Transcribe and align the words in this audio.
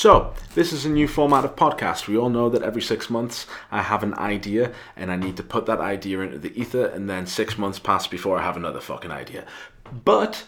So, 0.00 0.32
this 0.54 0.72
is 0.72 0.86
a 0.86 0.88
new 0.88 1.06
format 1.06 1.44
of 1.44 1.56
podcast. 1.56 2.08
We 2.08 2.16
all 2.16 2.30
know 2.30 2.48
that 2.48 2.62
every 2.62 2.80
six 2.80 3.10
months 3.10 3.46
I 3.70 3.82
have 3.82 4.02
an 4.02 4.14
idea 4.14 4.72
and 4.96 5.12
I 5.12 5.16
need 5.16 5.36
to 5.36 5.42
put 5.42 5.66
that 5.66 5.78
idea 5.78 6.20
into 6.20 6.38
the 6.38 6.58
ether, 6.58 6.86
and 6.86 7.06
then 7.06 7.26
six 7.26 7.58
months 7.58 7.78
pass 7.78 8.06
before 8.06 8.38
I 8.38 8.42
have 8.42 8.56
another 8.56 8.80
fucking 8.80 9.10
idea. 9.10 9.44
But 10.06 10.44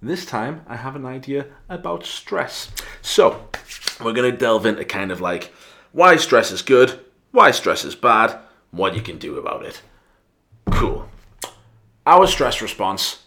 this 0.00 0.24
time 0.24 0.64
I 0.68 0.76
have 0.76 0.94
an 0.94 1.04
idea 1.04 1.46
about 1.68 2.06
stress. 2.06 2.70
So, 3.00 3.48
we're 4.00 4.12
going 4.12 4.30
to 4.30 4.38
delve 4.38 4.66
into 4.66 4.84
kind 4.84 5.10
of 5.10 5.20
like 5.20 5.52
why 5.90 6.14
stress 6.14 6.52
is 6.52 6.62
good, 6.62 7.00
why 7.32 7.50
stress 7.50 7.84
is 7.84 7.96
bad, 7.96 8.38
what 8.70 8.94
you 8.94 9.02
can 9.02 9.18
do 9.18 9.36
about 9.36 9.64
it. 9.64 9.82
Cool. 10.70 11.08
Our 12.06 12.28
stress 12.28 12.62
response 12.62 13.24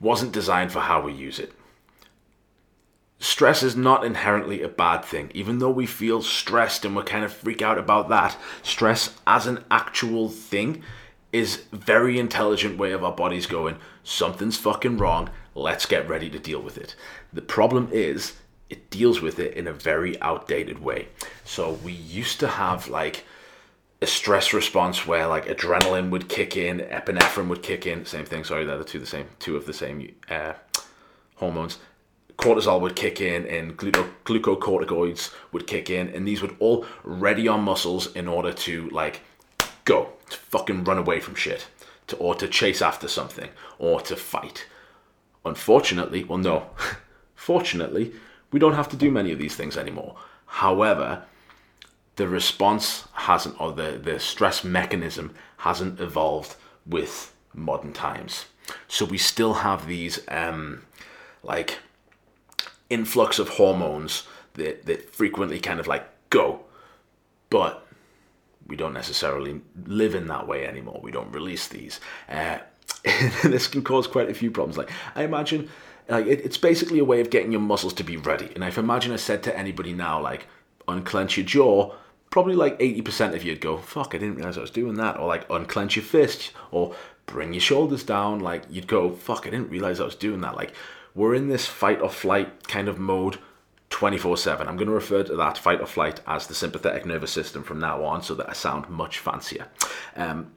wasn't 0.00 0.32
designed 0.32 0.70
for 0.70 0.80
how 0.80 1.00
we 1.00 1.14
use 1.14 1.38
it 1.38 1.54
stress 3.18 3.62
is 3.62 3.76
not 3.76 4.04
inherently 4.04 4.62
a 4.62 4.68
bad 4.68 5.04
thing. 5.04 5.30
Even 5.34 5.58
though 5.58 5.70
we 5.70 5.86
feel 5.86 6.22
stressed 6.22 6.84
and 6.84 6.94
we 6.94 7.02
kind 7.02 7.24
of 7.24 7.32
freak 7.32 7.62
out 7.62 7.78
about 7.78 8.08
that, 8.08 8.36
stress 8.62 9.14
as 9.26 9.46
an 9.46 9.64
actual 9.70 10.28
thing 10.28 10.82
is 11.32 11.64
very 11.72 12.18
intelligent 12.18 12.78
way 12.78 12.92
of 12.92 13.04
our 13.04 13.12
bodies 13.12 13.46
going, 13.46 13.76
something's 14.02 14.56
fucking 14.56 14.96
wrong, 14.96 15.28
let's 15.54 15.84
get 15.84 16.08
ready 16.08 16.30
to 16.30 16.38
deal 16.38 16.60
with 16.60 16.78
it. 16.78 16.94
The 17.32 17.42
problem 17.42 17.88
is 17.92 18.34
it 18.70 18.88
deals 18.90 19.20
with 19.20 19.38
it 19.38 19.54
in 19.54 19.66
a 19.66 19.72
very 19.72 20.20
outdated 20.22 20.78
way. 20.78 21.08
So 21.44 21.72
we 21.84 21.92
used 21.92 22.40
to 22.40 22.48
have 22.48 22.88
like 22.88 23.24
a 24.00 24.06
stress 24.06 24.54
response 24.54 25.06
where 25.06 25.26
like 25.26 25.46
adrenaline 25.46 26.10
would 26.10 26.28
kick 26.28 26.56
in, 26.56 26.78
epinephrine 26.78 27.48
would 27.48 27.62
kick 27.62 27.86
in, 27.86 28.06
same 28.06 28.24
thing, 28.24 28.44
sorry, 28.44 28.64
they're 28.64 28.78
the 28.78 28.84
two 28.84 29.00
the 29.00 29.06
same, 29.06 29.26
two 29.38 29.56
of 29.56 29.66
the 29.66 29.72
same 29.72 30.14
uh, 30.30 30.52
hormones 31.36 31.78
cortisol 32.38 32.80
would 32.80 32.94
kick 32.94 33.20
in 33.20 33.44
and 33.46 33.76
glucocorticoids 33.76 35.34
would 35.52 35.66
kick 35.66 35.90
in 35.90 36.08
and 36.08 36.26
these 36.26 36.40
would 36.40 36.56
all 36.60 36.86
ready 37.02 37.48
our 37.48 37.58
muscles 37.58 38.14
in 38.14 38.28
order 38.28 38.52
to 38.52 38.88
like 38.90 39.20
go 39.84 40.12
to 40.30 40.36
fucking 40.36 40.84
run 40.84 40.98
away 40.98 41.18
from 41.18 41.34
shit 41.34 41.66
to 42.06 42.16
or 42.16 42.36
to 42.36 42.46
chase 42.46 42.80
after 42.80 43.08
something 43.08 43.50
or 43.78 44.00
to 44.00 44.14
fight. 44.14 44.66
Unfortunately 45.44 46.22
well 46.22 46.38
no. 46.38 46.70
Fortunately 47.34 48.12
we 48.52 48.60
don't 48.60 48.74
have 48.74 48.88
to 48.88 48.96
do 48.96 49.10
many 49.10 49.32
of 49.32 49.38
these 49.40 49.56
things 49.56 49.76
anymore. 49.76 50.16
However 50.46 51.24
the 52.14 52.28
response 52.28 53.08
hasn't 53.14 53.60
or 53.60 53.72
the, 53.72 54.00
the 54.00 54.20
stress 54.20 54.62
mechanism 54.62 55.34
hasn't 55.58 55.98
evolved 55.98 56.54
with 56.86 57.34
modern 57.52 57.92
times. 57.92 58.46
So 58.86 59.04
we 59.04 59.18
still 59.18 59.54
have 59.54 59.88
these 59.88 60.20
um 60.28 60.82
like 61.42 61.78
influx 62.90 63.38
of 63.38 63.48
hormones 63.50 64.24
that, 64.54 64.86
that 64.86 65.14
frequently 65.14 65.60
kind 65.60 65.80
of 65.80 65.86
like 65.86 66.06
go. 66.30 66.60
But 67.50 67.86
we 68.66 68.76
don't 68.76 68.92
necessarily 68.92 69.60
live 69.86 70.14
in 70.14 70.28
that 70.28 70.46
way 70.46 70.66
anymore. 70.66 71.00
We 71.02 71.10
don't 71.10 71.32
release 71.32 71.68
these. 71.68 72.00
Uh, 72.28 72.58
this 73.44 73.66
can 73.66 73.82
cause 73.82 74.06
quite 74.06 74.30
a 74.30 74.34
few 74.34 74.50
problems. 74.50 74.76
Like 74.76 74.90
I 75.14 75.24
imagine, 75.24 75.68
like 76.08 76.26
it, 76.26 76.40
it's 76.44 76.58
basically 76.58 76.98
a 76.98 77.04
way 77.04 77.20
of 77.20 77.30
getting 77.30 77.52
your 77.52 77.60
muscles 77.60 77.94
to 77.94 78.04
be 78.04 78.16
ready. 78.16 78.50
And 78.54 78.62
if 78.64 78.78
I 78.78 78.82
imagine 78.82 79.12
I 79.12 79.16
said 79.16 79.42
to 79.44 79.56
anybody 79.56 79.92
now, 79.92 80.20
like 80.20 80.46
unclench 80.86 81.36
your 81.36 81.46
jaw, 81.46 81.94
probably 82.30 82.54
like 82.54 82.78
80% 82.78 83.34
of 83.34 83.42
you'd 83.42 83.60
go, 83.60 83.78
fuck, 83.78 84.14
I 84.14 84.18
didn't 84.18 84.36
realize 84.36 84.58
I 84.58 84.62
was 84.62 84.70
doing 84.70 84.94
that. 84.94 85.18
Or 85.18 85.26
like 85.26 85.48
unclench 85.50 85.96
your 85.96 86.04
fist 86.04 86.52
or 86.70 86.94
bring 87.26 87.54
your 87.54 87.60
shoulders 87.60 88.02
down. 88.02 88.40
Like 88.40 88.64
you'd 88.68 88.86
go, 88.86 89.12
fuck, 89.12 89.46
I 89.46 89.50
didn't 89.50 89.70
realize 89.70 90.00
I 90.00 90.04
was 90.04 90.14
doing 90.14 90.42
that. 90.42 90.56
Like 90.56 90.74
we're 91.18 91.34
in 91.34 91.48
this 91.48 91.66
fight 91.66 92.00
or 92.00 92.08
flight 92.08 92.68
kind 92.68 92.86
of 92.86 92.96
mode 92.96 93.38
24 93.90 94.36
7. 94.36 94.68
I'm 94.68 94.76
going 94.76 94.86
to 94.86 94.94
refer 94.94 95.24
to 95.24 95.34
that 95.34 95.58
fight 95.58 95.80
or 95.80 95.86
flight 95.86 96.20
as 96.28 96.46
the 96.46 96.54
sympathetic 96.54 97.04
nervous 97.04 97.32
system 97.32 97.64
from 97.64 97.80
now 97.80 98.04
on 98.04 98.22
so 98.22 98.36
that 98.36 98.48
I 98.48 98.52
sound 98.52 98.88
much 98.88 99.18
fancier. 99.18 99.66
Um, 100.14 100.52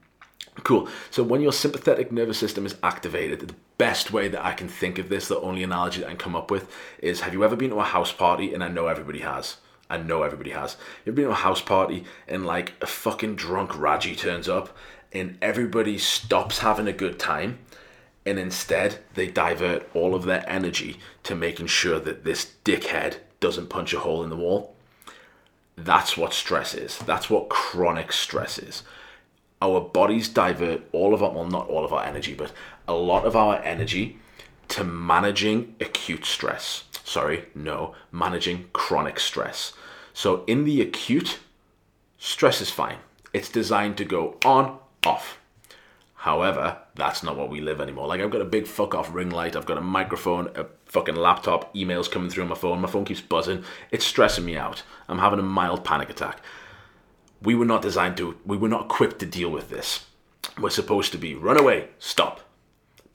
cool. 0.63 0.87
So, 1.09 1.23
when 1.23 1.41
your 1.41 1.51
sympathetic 1.51 2.11
nervous 2.11 2.37
system 2.37 2.67
is 2.67 2.75
activated, 2.83 3.39
the 3.39 3.55
best 3.79 4.11
way 4.11 4.27
that 4.27 4.45
I 4.45 4.53
can 4.53 4.67
think 4.67 4.99
of 4.99 5.09
this, 5.09 5.27
the 5.27 5.39
only 5.39 5.63
analogy 5.63 6.01
that 6.01 6.05
I 6.05 6.11
can 6.11 6.19
come 6.19 6.35
up 6.35 6.51
with, 6.51 6.71
is 6.99 7.21
have 7.21 7.33
you 7.33 7.43
ever 7.43 7.55
been 7.55 7.71
to 7.71 7.79
a 7.79 7.83
house 7.83 8.11
party? 8.11 8.53
And 8.53 8.63
I 8.63 8.67
know 8.67 8.85
everybody 8.85 9.21
has. 9.21 9.57
I 9.89 9.97
know 9.97 10.21
everybody 10.21 10.51
has. 10.51 10.77
You've 11.03 11.15
been 11.15 11.25
to 11.25 11.31
a 11.31 11.35
house 11.35 11.61
party 11.61 12.05
and 12.27 12.45
like 12.45 12.73
a 12.81 12.85
fucking 12.85 13.35
drunk 13.35 13.75
Raji 13.75 14.15
turns 14.15 14.47
up 14.47 14.77
and 15.11 15.39
everybody 15.41 15.97
stops 15.97 16.59
having 16.59 16.87
a 16.87 16.93
good 16.93 17.17
time 17.17 17.57
and 18.25 18.37
instead 18.37 18.99
they 19.15 19.27
divert 19.27 19.89
all 19.93 20.13
of 20.13 20.23
their 20.23 20.43
energy 20.47 20.97
to 21.23 21.35
making 21.35 21.67
sure 21.67 21.99
that 21.99 22.23
this 22.23 22.53
dickhead 22.63 23.17
doesn't 23.39 23.69
punch 23.69 23.93
a 23.93 23.99
hole 23.99 24.23
in 24.23 24.29
the 24.29 24.35
wall. 24.35 24.75
That's 25.75 26.15
what 26.15 26.33
stress 26.33 26.73
is. 26.75 26.99
That's 26.99 27.29
what 27.29 27.49
chronic 27.49 28.11
stress 28.11 28.59
is. 28.59 28.83
Our 29.61 29.81
bodies 29.81 30.29
divert 30.29 30.83
all 30.91 31.13
of 31.13 31.23
our, 31.23 31.31
well, 31.31 31.45
not 31.45 31.69
all 31.69 31.85
of 31.85 31.93
our 31.93 32.03
energy, 32.03 32.33
but 32.33 32.51
a 32.87 32.93
lot 32.93 33.25
of 33.25 33.35
our 33.35 33.61
energy 33.63 34.19
to 34.69 34.83
managing 34.83 35.75
acute 35.79 36.25
stress. 36.25 36.85
Sorry, 37.03 37.45
no, 37.55 37.93
managing 38.11 38.69
chronic 38.73 39.19
stress. 39.19 39.73
So 40.13 40.43
in 40.45 40.65
the 40.65 40.81
acute, 40.81 41.39
stress 42.17 42.61
is 42.61 42.69
fine. 42.69 42.97
It's 43.33 43.49
designed 43.49 43.97
to 43.97 44.05
go 44.05 44.37
on, 44.45 44.77
off. 45.05 45.40
However, 46.21 46.77
that's 46.93 47.23
not 47.23 47.35
what 47.35 47.49
we 47.49 47.61
live 47.61 47.81
anymore. 47.81 48.05
Like 48.05 48.21
I've 48.21 48.29
got 48.29 48.41
a 48.41 48.45
big 48.45 48.67
fuck 48.67 48.93
off 48.93 49.11
ring 49.11 49.31
light, 49.31 49.55
I've 49.55 49.65
got 49.65 49.79
a 49.79 49.81
microphone, 49.81 50.51
a 50.53 50.67
fucking 50.85 51.15
laptop, 51.15 51.73
emails 51.73 52.11
coming 52.11 52.29
through 52.29 52.43
on 52.43 52.49
my 52.49 52.55
phone, 52.55 52.79
my 52.79 52.87
phone 52.87 53.05
keeps 53.05 53.21
buzzing. 53.21 53.63
It's 53.89 54.05
stressing 54.05 54.45
me 54.45 54.55
out. 54.55 54.83
I'm 55.07 55.17
having 55.17 55.39
a 55.39 55.41
mild 55.41 55.83
panic 55.83 56.11
attack. 56.11 56.43
We 57.41 57.55
were 57.55 57.65
not 57.65 57.81
designed 57.81 58.17
to 58.17 58.37
we 58.45 58.55
were 58.55 58.69
not 58.69 58.85
equipped 58.85 59.17
to 59.21 59.25
deal 59.25 59.49
with 59.49 59.71
this. 59.71 60.05
We're 60.59 60.69
supposed 60.69 61.11
to 61.13 61.17
be 61.17 61.33
run 61.33 61.59
away, 61.59 61.87
stop. 61.97 62.41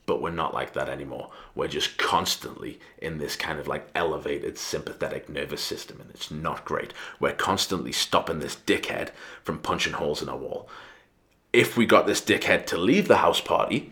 But 0.06 0.20
we're 0.20 0.30
not 0.30 0.52
like 0.52 0.72
that 0.72 0.88
anymore. 0.88 1.30
We're 1.54 1.68
just 1.68 1.98
constantly 1.98 2.80
in 2.98 3.18
this 3.18 3.36
kind 3.36 3.60
of 3.60 3.68
like 3.68 3.88
elevated 3.94 4.58
sympathetic 4.58 5.28
nervous 5.28 5.62
system, 5.62 6.00
and 6.00 6.10
it's 6.10 6.32
not 6.32 6.64
great. 6.64 6.92
We're 7.20 7.34
constantly 7.34 7.92
stopping 7.92 8.40
this 8.40 8.56
dickhead 8.56 9.10
from 9.44 9.60
punching 9.60 9.92
holes 9.92 10.22
in 10.22 10.28
our 10.28 10.36
wall 10.36 10.68
if 11.56 11.74
we 11.74 11.86
got 11.86 12.06
this 12.06 12.20
dickhead 12.20 12.66
to 12.66 12.76
leave 12.76 13.08
the 13.08 13.16
house 13.16 13.40
party, 13.40 13.90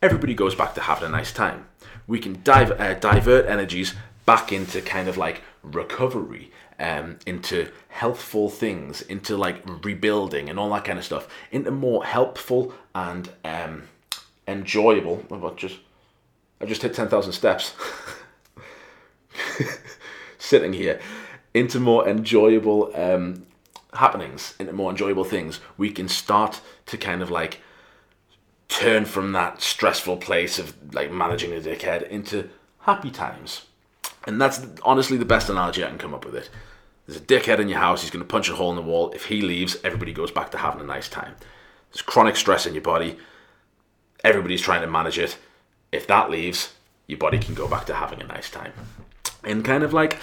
everybody 0.00 0.32
goes 0.32 0.54
back 0.54 0.74
to 0.74 0.80
having 0.80 1.06
a 1.06 1.10
nice 1.10 1.30
time. 1.30 1.66
We 2.06 2.18
can 2.18 2.40
dive, 2.42 2.72
uh, 2.80 2.94
divert 2.94 3.46
energies 3.46 3.94
back 4.24 4.50
into 4.50 4.80
kind 4.80 5.06
of 5.06 5.18
like 5.18 5.42
recovery, 5.62 6.50
um, 6.80 7.18
into 7.26 7.68
healthful 7.88 8.48
things, 8.48 9.02
into 9.02 9.36
like 9.36 9.62
rebuilding 9.84 10.48
and 10.48 10.58
all 10.58 10.70
that 10.70 10.86
kind 10.86 10.98
of 10.98 11.04
stuff, 11.04 11.28
into 11.52 11.70
more 11.70 12.02
helpful 12.02 12.72
and 12.94 13.28
um, 13.44 13.82
enjoyable. 14.48 15.22
About 15.30 15.58
just, 15.58 15.78
I 16.62 16.64
just 16.64 16.80
hit 16.80 16.94
ten 16.94 17.08
thousand 17.08 17.34
steps. 17.34 17.74
Sitting 20.38 20.72
here, 20.72 20.98
into 21.52 21.78
more 21.78 22.08
enjoyable 22.08 22.90
um, 22.94 23.44
happenings, 23.96 24.54
into 24.58 24.72
more 24.72 24.90
enjoyable 24.90 25.24
things, 25.24 25.60
we 25.76 25.90
can 25.90 26.08
start 26.08 26.60
to 26.86 26.96
kind 26.96 27.22
of 27.22 27.30
like 27.30 27.60
turn 28.68 29.04
from 29.04 29.32
that 29.32 29.62
stressful 29.62 30.16
place 30.16 30.58
of 30.58 30.94
like 30.94 31.12
managing 31.12 31.52
a 31.52 31.60
dickhead 31.60 32.08
into 32.08 32.48
happy 32.80 33.10
times. 33.10 33.66
And 34.26 34.40
that's 34.40 34.66
honestly 34.82 35.16
the 35.16 35.24
best 35.24 35.48
analogy 35.48 35.84
I 35.84 35.88
can 35.88 35.98
come 35.98 36.14
up 36.14 36.24
with 36.24 36.34
it. 36.34 36.50
There's 37.06 37.20
a 37.20 37.24
dickhead 37.24 37.60
in 37.60 37.68
your 37.68 37.78
house, 37.78 38.02
he's 38.02 38.10
going 38.10 38.24
to 38.24 38.28
punch 38.28 38.48
a 38.48 38.54
hole 38.54 38.70
in 38.70 38.76
the 38.76 38.82
wall. 38.82 39.12
If 39.12 39.26
he 39.26 39.40
leaves, 39.40 39.76
everybody 39.84 40.12
goes 40.12 40.32
back 40.32 40.50
to 40.50 40.58
having 40.58 40.80
a 40.80 40.84
nice 40.84 41.08
time. 41.08 41.34
There's 41.90 42.02
chronic 42.02 42.34
stress 42.34 42.66
in 42.66 42.74
your 42.74 42.82
body, 42.82 43.16
everybody's 44.24 44.60
trying 44.60 44.80
to 44.80 44.88
manage 44.88 45.18
it. 45.18 45.38
If 45.92 46.06
that 46.08 46.30
leaves, 46.30 46.74
your 47.06 47.18
body 47.18 47.38
can 47.38 47.54
go 47.54 47.68
back 47.68 47.86
to 47.86 47.94
having 47.94 48.20
a 48.20 48.26
nice 48.26 48.50
time. 48.50 48.72
And 49.44 49.64
kind 49.64 49.84
of 49.84 49.92
like 49.92 50.18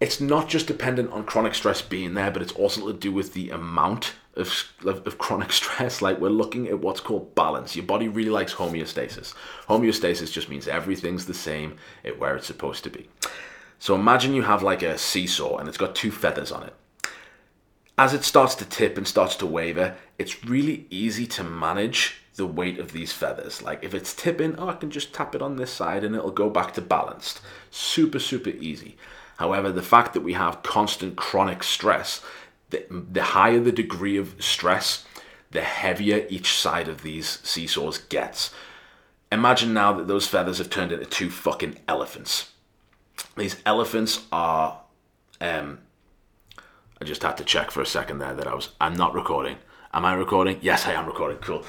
it's 0.00 0.20
not 0.20 0.48
just 0.48 0.66
dependent 0.66 1.10
on 1.12 1.24
chronic 1.24 1.54
stress 1.54 1.80
being 1.80 2.14
there, 2.14 2.30
but 2.30 2.42
it's 2.42 2.52
also 2.52 2.86
to 2.86 2.92
do 2.92 3.12
with 3.12 3.32
the 3.32 3.50
amount 3.50 4.14
of, 4.34 4.52
of, 4.84 5.06
of, 5.06 5.18
chronic 5.18 5.52
stress. 5.60 6.02
Like 6.02 6.20
we're 6.20 6.28
looking 6.28 6.68
at 6.68 6.80
what's 6.80 7.00
called 7.00 7.34
balance. 7.34 7.74
Your 7.74 7.86
body 7.86 8.08
really 8.08 8.30
likes 8.30 8.54
homeostasis. 8.54 9.34
Homeostasis 9.68 10.30
just 10.30 10.48
means 10.48 10.68
everything's 10.68 11.26
the 11.26 11.34
same 11.34 11.76
at 12.04 12.18
where 12.18 12.36
it's 12.36 12.46
supposed 12.46 12.84
to 12.84 12.90
be. 12.90 13.08
So 13.78 13.94
imagine 13.94 14.34
you 14.34 14.42
have 14.42 14.62
like 14.62 14.82
a 14.82 14.98
seesaw 14.98 15.56
and 15.56 15.68
it's 15.68 15.78
got 15.78 15.94
two 15.94 16.10
feathers 16.10 16.52
on 16.52 16.62
it. 16.64 16.74
As 17.98 18.12
it 18.12 18.24
starts 18.24 18.54
to 18.56 18.66
tip 18.66 18.98
and 18.98 19.08
starts 19.08 19.36
to 19.36 19.46
waver, 19.46 19.96
it's 20.18 20.44
really 20.44 20.86
easy 20.90 21.26
to 21.28 21.42
manage 21.42 22.16
the 22.34 22.46
weight 22.46 22.78
of 22.78 22.92
these 22.92 23.12
feathers. 23.12 23.62
Like 23.62 23.82
if 23.82 23.94
it's 23.94 24.14
tipping, 24.14 24.56
oh, 24.58 24.68
I 24.68 24.74
can 24.74 24.90
just 24.90 25.14
tap 25.14 25.34
it 25.34 25.40
on 25.40 25.56
this 25.56 25.72
side 25.72 26.04
and 26.04 26.14
it'll 26.14 26.30
go 26.30 26.50
back 26.50 26.74
to 26.74 26.82
balanced. 26.82 27.40
Super, 27.70 28.18
super 28.18 28.50
easy. 28.50 28.98
However, 29.36 29.70
the 29.70 29.82
fact 29.82 30.14
that 30.14 30.22
we 30.22 30.32
have 30.32 30.62
constant 30.62 31.16
chronic 31.16 31.62
stress, 31.62 32.22
the, 32.70 32.86
the 32.90 33.22
higher 33.22 33.60
the 33.60 33.72
degree 33.72 34.16
of 34.16 34.34
stress, 34.42 35.04
the 35.50 35.62
heavier 35.62 36.26
each 36.28 36.52
side 36.58 36.88
of 36.88 37.02
these 37.02 37.40
seesaws 37.42 37.98
gets. 37.98 38.52
Imagine 39.30 39.72
now 39.72 39.92
that 39.92 40.08
those 40.08 40.26
feathers 40.26 40.58
have 40.58 40.70
turned 40.70 40.92
into 40.92 41.04
two 41.04 41.30
fucking 41.30 41.78
elephants. 41.88 42.52
these 43.36 43.56
elephants 43.66 44.24
are. 44.32 44.80
Um, 45.40 45.80
I 47.00 47.04
just 47.04 47.22
had 47.22 47.36
to 47.36 47.44
check 47.44 47.70
for 47.70 47.82
a 47.82 47.86
second 47.86 48.18
there 48.18 48.34
that 48.34 48.46
I 48.46 48.54
was. 48.54 48.70
I'm 48.80 48.94
not 48.94 49.12
recording. 49.12 49.58
Am 49.92 50.04
I 50.04 50.14
recording? 50.14 50.58
Yes, 50.62 50.86
I 50.86 50.92
am 50.92 51.06
recording. 51.06 51.38
Cool. 51.38 51.62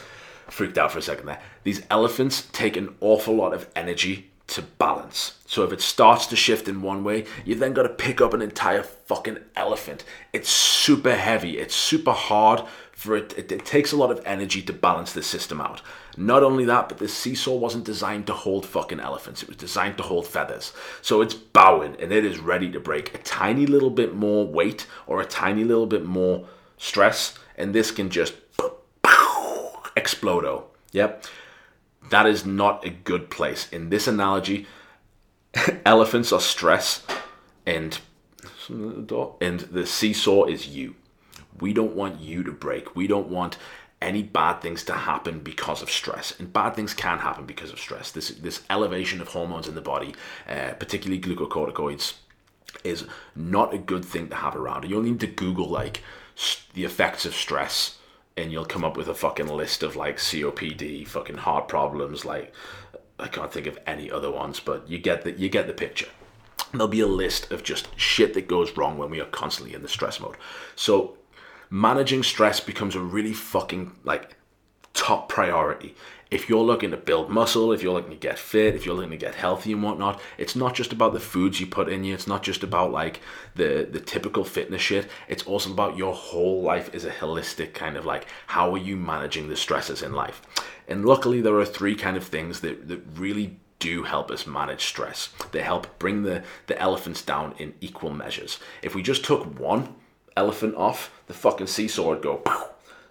Freaked 0.50 0.78
out 0.78 0.94
for 0.94 1.00
a 1.00 1.02
second 1.02 1.26
there. 1.26 1.42
These 1.64 1.86
elephants 1.90 2.48
take 2.54 2.78
an 2.78 2.96
awful 3.02 3.36
lot 3.36 3.54
of 3.54 3.68
energy 3.76 4.32
to 4.48 4.62
balance. 4.62 5.38
So 5.46 5.64
if 5.64 5.74
it 5.74 5.82
starts 5.82 6.26
to 6.28 6.36
shift 6.36 6.68
in 6.68 6.82
one 6.82 7.04
way, 7.04 7.26
you 7.46 7.56
then 7.56 7.74
got 7.74 7.84
to 7.84 7.90
pick 7.90 8.22
up 8.22 8.34
an 8.34 8.42
entire 8.42 8.84
fucking 8.84 9.40
elephant. 9.56 10.06
It's 10.32 10.50
super 10.50 11.16
heavy. 11.16 11.58
It's 11.58 11.76
super 11.76 12.14
hard 12.14 12.64
for 12.94 13.18
it. 13.18 13.38
It, 13.38 13.52
it 13.52 13.66
takes 13.66 13.92
a 13.92 13.98
lot 13.98 14.10
of 14.10 14.22
energy 14.26 14.62
to 14.64 14.74
balance 14.74 15.12
this 15.12 15.28
system 15.28 15.60
out. 15.60 15.82
Not 16.16 16.44
only 16.44 16.64
that, 16.66 16.88
but 16.88 16.98
the 16.98 17.10
seesaw 17.10 17.56
wasn't 17.56 17.84
designed 17.84 18.26
to 18.28 18.34
hold 18.34 18.66
fucking 18.66 19.02
elephants. 19.02 19.44
It 19.44 19.50
was 19.50 19.58
designed 19.58 19.98
to 19.98 20.04
hold 20.04 20.26
feathers. 20.26 20.74
So 21.02 21.22
it's 21.22 21.34
bowing 21.34 21.96
and 22.00 22.12
it 22.12 22.26
is 22.26 22.40
ready 22.40 22.72
to 22.72 22.80
break. 22.80 23.14
A 23.14 23.20
tiny 23.20 23.66
little 23.66 23.92
bit 23.92 24.16
more 24.16 24.48
weight 24.48 24.88
or 25.08 25.22
a 25.22 25.26
tiny 25.26 25.66
little 25.66 25.86
bit 25.86 26.06
more 26.06 26.48
stress, 26.78 27.38
and 27.58 27.76
this 27.76 27.92
can 27.92 28.10
just 28.10 28.34
explodo. 29.96 30.64
Yep. 30.94 31.26
That 32.10 32.26
is 32.26 32.46
not 32.46 32.86
a 32.86 32.90
good 32.90 33.30
place. 33.30 33.68
In 33.72 33.90
this 33.90 34.08
analogy, 34.08 34.68
elephants 35.86 36.32
are 36.32 36.40
stress 36.40 37.06
and 37.66 38.00
and 38.70 39.60
the 39.60 39.86
seesaw 39.86 40.46
is 40.46 40.68
you. 40.68 40.96
We 41.60 41.74
don't 41.74 41.96
want 41.96 42.20
you 42.20 42.44
to 42.44 42.52
break. 42.52 42.96
We 42.96 43.08
don't 43.08 43.30
want 43.30 43.58
any 44.02 44.22
bad 44.22 44.62
things 44.62 44.84
to 44.84 44.94
happen 44.94 45.40
because 45.40 45.82
of 45.82 45.90
stress. 45.90 46.38
And 46.38 46.52
bad 46.52 46.76
things 46.76 46.94
can 46.94 47.20
happen 47.20 47.46
because 47.46 47.72
of 47.72 47.80
stress. 47.80 48.12
This 48.12 48.30
this 48.30 48.64
elevation 48.70 49.22
of 49.22 49.30
hormones 49.30 49.68
in 49.68 49.76
the 49.76 49.82
body, 49.82 50.16
uh, 50.48 50.74
particularly 50.74 51.22
glucocorticoids, 51.22 52.14
is 52.84 53.06
not 53.36 53.74
a 53.74 53.78
good 53.78 54.06
thing 54.06 54.30
to 54.30 54.36
have 54.36 54.56
around. 54.56 54.90
You 54.90 54.98
only 54.98 55.12
need 55.12 55.20
to 55.22 55.28
Google 55.28 55.70
like 55.70 56.04
the 56.74 56.84
effects 56.84 57.26
of 57.26 57.34
stress 57.34 57.97
and 58.38 58.52
you'll 58.52 58.66
come 58.66 58.84
up 58.84 58.96
with 58.96 59.08
a 59.08 59.16
fucking 59.16 59.48
list 59.48 59.84
of 59.84 59.96
like 59.96 60.18
COPD, 60.18 61.08
fucking 61.08 61.38
heart 61.38 61.68
problems, 61.68 62.24
like 62.24 62.54
I 63.20 63.28
can't 63.28 63.52
think 63.52 63.66
of 63.68 63.80
any 63.88 64.12
other 64.12 64.32
ones, 64.32 64.60
but 64.60 64.88
you 64.88 65.00
get 65.00 65.24
the 65.24 65.32
you 65.32 65.50
get 65.50 65.68
the 65.68 65.74
picture. 65.74 66.08
There'll 66.72 66.88
be 66.88 67.00
a 67.00 67.08
list 67.08 67.52
of 67.52 67.64
just 67.64 67.88
shit 68.00 68.34
that 68.34 68.48
goes 68.48 68.76
wrong 68.78 68.98
when 68.98 69.10
we 69.10 69.22
are 69.22 69.26
constantly 69.26 69.74
in 69.74 69.82
the 69.82 69.88
stress 69.88 70.20
mode. 70.20 70.36
So 70.76 71.18
managing 71.70 72.24
stress 72.24 72.60
becomes 72.60 72.96
a 72.96 73.00
really 73.00 73.34
fucking 73.34 73.94
like 74.04 74.36
top 75.08 75.30
priority 75.30 75.96
if 76.30 76.50
you're 76.50 76.64
looking 76.64 76.92
to 76.92 76.98
build 76.98 77.30
muscle, 77.30 77.72
if 77.72 77.82
you're 77.82 77.94
looking 77.94 78.12
to 78.12 78.18
get 78.18 78.38
fit, 78.38 78.76
if 78.76 78.86
you're 78.86 78.96
looking 78.96 79.12
to 79.12 79.18
get 79.18 79.36
healthy 79.36 79.72
and 79.72 79.82
whatnot, 79.82 80.20
it's 80.38 80.56
not 80.56 80.76
just 80.76 80.92
about 80.92 81.14
the 81.14 81.20
foods 81.20 81.60
you 81.60 81.68
put 81.68 81.88
in 81.88 82.04
you. 82.04 82.14
It's 82.14 82.28
not 82.28 82.44
just 82.44 82.64
about 82.64 82.92
like 82.92 83.22
the 83.56 83.88
the 83.90 84.00
typical 84.00 84.44
fitness 84.44 84.82
shit. 84.82 85.08
It's 85.28 85.44
also 85.44 85.72
about 85.72 85.98
your 85.98 86.14
whole 86.14 86.62
life 86.62 86.94
is 86.94 87.06
a 87.06 87.12
holistic 87.12 87.74
kind 87.74 87.96
of 87.96 88.06
like 88.06 88.28
how 88.48 88.74
are 88.74 88.78
you 88.78 88.98
managing 88.98 89.48
the 89.48 89.56
stresses 89.56 90.02
in 90.02 90.14
life. 90.14 90.42
And 90.88 91.06
luckily, 91.06 91.42
there 91.42 91.58
are 91.60 91.66
three 91.66 91.96
kind 91.96 92.18
of 92.18 92.26
things 92.26 92.60
that 92.62 92.88
that 92.90 93.02
really 93.16 93.58
do 93.80 94.04
help 94.04 94.32
us 94.32 94.48
manage 94.48 94.84
stress. 94.86 95.30
They 95.52 95.62
help 95.62 95.98
bring 96.00 96.24
the 96.24 96.44
the 96.68 96.80
elephants 96.82 97.22
down 97.22 97.54
in 97.58 97.74
equal 97.80 98.12
measures. 98.12 98.60
If 98.82 98.96
we 98.96 99.02
just 99.02 99.24
took 99.24 99.58
one 99.58 99.96
elephant 100.36 100.76
off, 100.76 101.12
the 101.28 101.34
fucking 101.34 101.68
seesaw 101.68 102.10
would 102.10 102.22
go. 102.22 102.44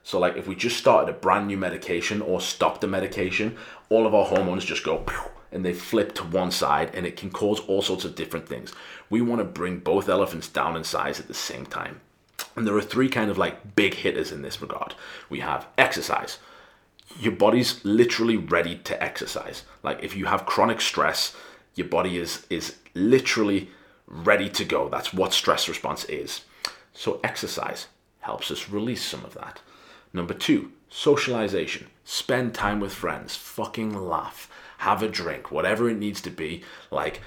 So 0.06 0.20
like 0.20 0.36
if 0.36 0.46
we 0.46 0.54
just 0.54 0.76
started 0.76 1.10
a 1.10 1.18
brand 1.18 1.48
new 1.48 1.56
medication 1.56 2.22
or 2.22 2.40
stopped 2.40 2.80
the 2.80 2.86
medication, 2.86 3.56
all 3.88 4.06
of 4.06 4.14
our 4.14 4.24
hormones 4.24 4.64
just 4.64 4.84
go 4.84 5.04
and 5.50 5.64
they 5.64 5.72
flip 5.72 6.14
to 6.14 6.22
one 6.22 6.52
side 6.52 6.94
and 6.94 7.04
it 7.04 7.16
can 7.16 7.28
cause 7.28 7.58
all 7.66 7.82
sorts 7.82 8.04
of 8.04 8.14
different 8.14 8.48
things. 8.48 8.72
We 9.10 9.20
want 9.20 9.40
to 9.40 9.44
bring 9.44 9.80
both 9.80 10.08
elephants 10.08 10.48
down 10.48 10.76
in 10.76 10.84
size 10.84 11.18
at 11.18 11.26
the 11.26 11.34
same 11.34 11.66
time. 11.66 12.00
And 12.54 12.64
there 12.64 12.76
are 12.76 12.82
three 12.82 13.08
kind 13.08 13.32
of 13.32 13.36
like 13.36 13.74
big 13.74 13.94
hitters 13.94 14.30
in 14.30 14.42
this 14.42 14.62
regard. 14.62 14.94
We 15.28 15.40
have 15.40 15.66
exercise. 15.76 16.38
Your 17.18 17.32
body's 17.32 17.84
literally 17.84 18.36
ready 18.36 18.76
to 18.84 19.02
exercise. 19.02 19.64
Like 19.82 20.04
if 20.04 20.14
you 20.14 20.26
have 20.26 20.46
chronic 20.46 20.80
stress, 20.80 21.34
your 21.74 21.88
body 21.88 22.16
is 22.16 22.46
is 22.48 22.76
literally 22.94 23.70
ready 24.06 24.48
to 24.50 24.64
go. 24.64 24.88
That's 24.88 25.12
what 25.12 25.32
stress 25.32 25.68
response 25.68 26.04
is. 26.04 26.42
So 26.92 27.18
exercise 27.24 27.88
helps 28.20 28.52
us 28.52 28.68
release 28.68 29.04
some 29.04 29.24
of 29.24 29.34
that. 29.34 29.60
Number 30.12 30.34
two, 30.34 30.72
socialization. 30.88 31.88
Spend 32.04 32.54
time 32.54 32.80
with 32.80 32.94
friends. 32.94 33.36
Fucking 33.36 33.94
laugh. 33.94 34.50
Have 34.78 35.02
a 35.02 35.08
drink. 35.08 35.50
Whatever 35.50 35.88
it 35.88 35.98
needs 35.98 36.20
to 36.22 36.30
be. 36.30 36.62
Like, 36.90 37.20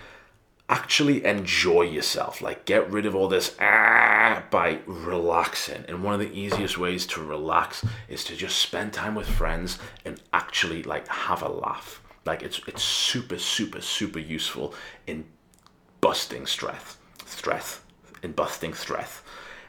actually 0.69 1.25
enjoy 1.25 1.81
yourself. 1.81 2.41
Like, 2.41 2.65
get 2.65 2.89
rid 2.89 3.05
of 3.05 3.15
all 3.15 3.27
this 3.27 3.55
ah 3.59 4.43
by 4.49 4.79
relaxing. 4.85 5.83
And 5.87 6.03
one 6.03 6.13
of 6.13 6.19
the 6.19 6.37
easiest 6.37 6.77
ways 6.77 7.05
to 7.07 7.23
relax 7.23 7.85
is 8.07 8.23
to 8.25 8.35
just 8.35 8.57
spend 8.57 8.93
time 8.93 9.15
with 9.15 9.27
friends 9.27 9.79
and 10.05 10.21
actually 10.31 10.83
like 10.83 11.07
have 11.07 11.41
a 11.41 11.49
laugh. 11.49 12.01
Like, 12.25 12.43
it's 12.43 12.61
it's 12.67 12.83
super 12.83 13.37
super 13.37 13.81
super 13.81 14.19
useful 14.19 14.73
in 15.07 15.25
busting 16.01 16.45
stress. 16.45 16.97
Stress 17.25 17.81
in 18.21 18.31
busting 18.33 18.73
stress. 18.73 19.21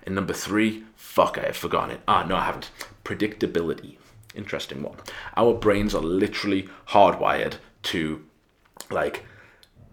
And 0.04 0.14
number 0.14 0.32
three, 0.32 0.84
fuck, 0.96 1.38
I 1.38 1.46
have 1.46 1.56
forgotten 1.56 1.90
it. 1.90 2.00
Ah, 2.08 2.24
no, 2.24 2.36
I 2.36 2.44
haven't 2.44 2.70
predictability. 3.04 3.96
Interesting 4.34 4.82
one. 4.82 4.96
Our 5.36 5.54
brains 5.54 5.94
are 5.94 6.02
literally 6.02 6.68
hardwired 6.88 7.54
to 7.84 8.24
like 8.90 9.24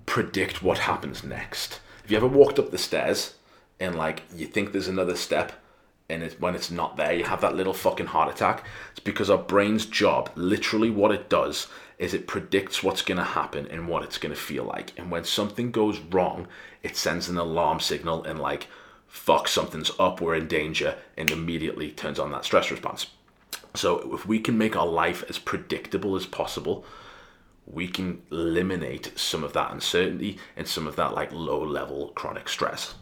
predict 0.05 0.63
what 0.63 0.79
happens 0.79 1.23
next. 1.23 1.79
Have 2.01 2.11
you 2.11 2.17
ever 2.17 2.27
walked 2.27 2.59
up 2.59 2.71
the 2.71 2.77
stairs 2.77 3.35
and 3.79 3.95
like 3.95 4.23
you 4.33 4.47
think 4.47 4.71
there's 4.71 4.87
another 4.87 5.15
step 5.15 5.53
and 6.09 6.23
it's, 6.23 6.39
when 6.39 6.55
it's 6.55 6.71
not 6.71 6.95
there, 6.95 7.13
you 7.13 7.25
have 7.25 7.41
that 7.41 7.55
little 7.55 7.73
fucking 7.73 8.07
heart 8.07 8.33
attack? 8.33 8.65
It's 8.91 9.01
because 9.01 9.29
our 9.29 9.37
brain's 9.37 9.85
job, 9.85 10.31
literally 10.35 10.89
what 10.89 11.11
it 11.11 11.29
does, 11.29 11.67
is 11.99 12.13
it 12.13 12.27
predicts 12.27 12.81
what's 12.81 13.01
going 13.01 13.17
to 13.17 13.23
happen 13.23 13.67
and 13.67 13.87
what 13.87 14.03
it's 14.03 14.17
going 14.17 14.33
to 14.33 14.39
feel 14.39 14.63
like. 14.63 14.97
And 14.97 15.11
when 15.11 15.23
something 15.23 15.71
goes 15.71 15.99
wrong, 15.99 16.47
it 16.83 16.95
sends 16.95 17.27
an 17.27 17.37
alarm 17.37 17.79
signal 17.79 18.23
and 18.23 18.39
like 18.39 18.67
fuck, 19.07 19.47
something's 19.47 19.91
up, 19.99 20.21
we're 20.21 20.35
in 20.35 20.47
danger, 20.47 20.95
and 21.17 21.31
immediately 21.31 21.91
turns 21.91 22.19
on 22.19 22.31
that 22.31 22.45
stress 22.45 22.71
response. 22.71 23.07
So 23.73 24.13
if 24.13 24.25
we 24.25 24.39
can 24.39 24.57
make 24.57 24.75
our 24.75 24.87
life 24.87 25.23
as 25.29 25.37
predictable 25.37 26.15
as 26.15 26.25
possible, 26.25 26.85
we 27.65 27.87
can 27.87 28.21
eliminate 28.31 29.17
some 29.17 29.43
of 29.43 29.53
that 29.53 29.71
uncertainty 29.71 30.39
and 30.55 30.67
some 30.67 30.87
of 30.87 30.95
that 30.95 31.13
like 31.13 31.31
low 31.31 31.61
level 31.61 32.09
chronic 32.09 32.49
stress. 32.49 32.95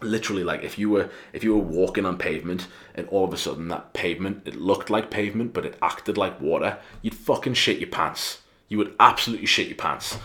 Literally 0.00 0.44
like 0.44 0.62
if 0.62 0.78
you 0.78 0.90
were 0.90 1.10
if 1.32 1.42
you 1.42 1.54
were 1.54 1.62
walking 1.62 2.04
on 2.04 2.18
pavement 2.18 2.66
and 2.94 3.08
all 3.08 3.24
of 3.24 3.32
a 3.32 3.36
sudden 3.36 3.68
that 3.68 3.92
pavement 3.94 4.42
it 4.46 4.56
looked 4.56 4.90
like 4.90 5.10
pavement 5.10 5.52
but 5.52 5.64
it 5.64 5.78
acted 5.82 6.16
like 6.16 6.40
water 6.40 6.78
you'd 7.02 7.14
fucking 7.14 7.54
shit 7.54 7.78
your 7.78 7.90
pants. 7.90 8.42
You 8.68 8.78
would 8.78 8.94
absolutely 9.00 9.46
shit 9.46 9.68
your 9.68 9.76
pants. 9.76 10.18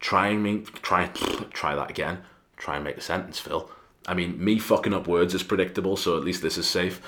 Try 0.00 0.28
and 0.28 0.42
make 0.42 0.82
try 0.82 1.06
try 1.52 1.74
that 1.74 1.90
again. 1.90 2.18
Try 2.56 2.76
and 2.76 2.84
make 2.84 2.96
a 2.96 3.02
sentence 3.02 3.38
phil 3.38 3.70
I 4.06 4.14
mean, 4.14 4.42
me 4.42 4.58
fucking 4.58 4.94
up 4.94 5.06
words 5.06 5.34
is 5.34 5.42
predictable, 5.42 5.96
so 5.96 6.16
at 6.16 6.24
least 6.24 6.42
this 6.42 6.58
is 6.58 6.66
safe. 6.66 7.00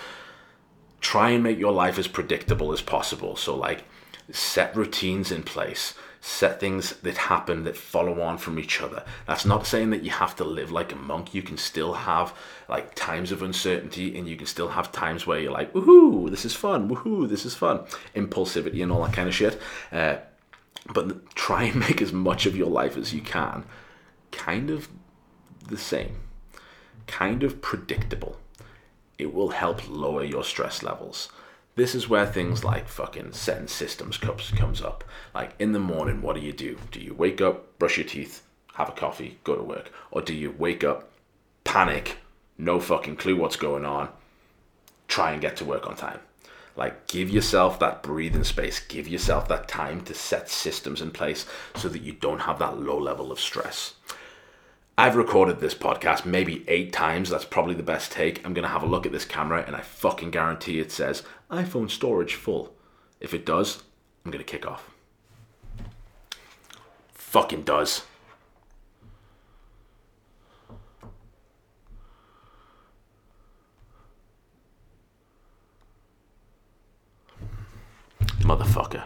Try 1.00 1.30
and 1.30 1.42
make 1.42 1.58
your 1.58 1.72
life 1.72 1.98
as 1.98 2.08
predictable 2.08 2.72
as 2.72 2.80
possible. 2.80 3.36
So, 3.36 3.56
like, 3.56 3.84
set 4.30 4.74
routines 4.74 5.30
in 5.30 5.42
place, 5.42 5.94
set 6.20 6.58
things 6.58 6.96
that 7.02 7.16
happen 7.16 7.64
that 7.64 7.76
follow 7.76 8.22
on 8.22 8.38
from 8.38 8.58
each 8.58 8.80
other. 8.80 9.04
That's 9.26 9.44
not 9.44 9.66
saying 9.66 9.90
that 9.90 10.02
you 10.02 10.10
have 10.10 10.34
to 10.36 10.44
live 10.44 10.72
like 10.72 10.92
a 10.92 10.96
monk. 10.96 11.34
You 11.34 11.42
can 11.42 11.58
still 11.58 11.92
have 11.92 12.32
like 12.68 12.94
times 12.94 13.30
of 13.30 13.42
uncertainty 13.42 14.16
and 14.16 14.26
you 14.26 14.36
can 14.36 14.46
still 14.46 14.68
have 14.68 14.90
times 14.90 15.26
where 15.26 15.38
you're 15.38 15.52
like, 15.52 15.74
woohoo, 15.74 16.30
this 16.30 16.46
is 16.46 16.54
fun, 16.54 16.88
woohoo, 16.88 17.28
this 17.28 17.44
is 17.44 17.54
fun. 17.54 17.80
Impulsivity 18.14 18.82
and 18.82 18.90
all 18.90 19.04
that 19.04 19.12
kind 19.12 19.28
of 19.28 19.34
shit. 19.34 19.60
Uh, 19.92 20.16
but 20.94 21.34
try 21.34 21.64
and 21.64 21.80
make 21.80 22.00
as 22.00 22.12
much 22.12 22.46
of 22.46 22.56
your 22.56 22.70
life 22.70 22.96
as 22.96 23.12
you 23.12 23.20
can 23.20 23.64
kind 24.32 24.70
of 24.70 24.88
the 25.68 25.78
same 25.78 26.16
kind 27.06 27.42
of 27.42 27.60
predictable. 27.60 28.38
It 29.18 29.32
will 29.32 29.50
help 29.50 29.88
lower 29.88 30.24
your 30.24 30.44
stress 30.44 30.82
levels. 30.82 31.28
This 31.76 31.94
is 31.94 32.08
where 32.08 32.26
things 32.26 32.64
like 32.64 32.88
fucking 32.88 33.32
setting 33.32 33.68
systems 33.68 34.16
cups 34.16 34.50
comes 34.50 34.80
up. 34.80 35.04
Like 35.34 35.54
in 35.58 35.72
the 35.72 35.78
morning, 35.78 36.22
what 36.22 36.36
do 36.36 36.42
you 36.42 36.52
do? 36.52 36.78
Do 36.90 37.00
you 37.00 37.14
wake 37.14 37.40
up, 37.40 37.78
brush 37.78 37.98
your 37.98 38.06
teeth, 38.06 38.42
have 38.74 38.88
a 38.88 38.92
coffee, 38.92 39.38
go 39.44 39.56
to 39.56 39.62
work? 39.62 39.90
Or 40.10 40.22
do 40.22 40.34
you 40.34 40.54
wake 40.56 40.84
up, 40.84 41.10
panic, 41.64 42.18
no 42.58 42.78
fucking 42.78 43.16
clue 43.16 43.36
what's 43.36 43.56
going 43.56 43.84
on, 43.84 44.08
try 45.08 45.32
and 45.32 45.40
get 45.40 45.56
to 45.56 45.64
work 45.64 45.86
on 45.86 45.96
time? 45.96 46.20
Like, 46.76 47.06
give 47.06 47.30
yourself 47.30 47.78
that 47.78 48.02
breathing 48.02 48.44
space, 48.44 48.80
give 48.80 49.06
yourself 49.06 49.46
that 49.48 49.68
time 49.68 50.00
to 50.02 50.14
set 50.14 50.50
systems 50.50 51.00
in 51.00 51.12
place 51.12 51.46
so 51.76 51.88
that 51.88 52.02
you 52.02 52.12
don't 52.12 52.40
have 52.40 52.58
that 52.58 52.80
low 52.80 52.98
level 52.98 53.30
of 53.30 53.38
stress. 53.38 53.94
I've 54.96 55.16
recorded 55.16 55.58
this 55.58 55.74
podcast 55.74 56.24
maybe 56.24 56.64
eight 56.68 56.92
times. 56.92 57.28
That's 57.28 57.44
probably 57.44 57.74
the 57.74 57.82
best 57.82 58.12
take. 58.12 58.44
I'm 58.46 58.54
going 58.54 58.62
to 58.62 58.68
have 58.68 58.84
a 58.84 58.86
look 58.86 59.06
at 59.06 59.12
this 59.12 59.24
camera 59.24 59.64
and 59.66 59.74
I 59.74 59.80
fucking 59.80 60.30
guarantee 60.30 60.78
it 60.78 60.92
says 60.92 61.24
iPhone 61.50 61.90
storage 61.90 62.34
full. 62.34 62.72
If 63.20 63.34
it 63.34 63.44
does, 63.44 63.82
I'm 64.24 64.30
going 64.30 64.44
to 64.44 64.50
kick 64.50 64.66
off. 64.66 64.90
Fucking 67.14 67.62
does. 67.62 68.02
Motherfucker. 78.42 79.04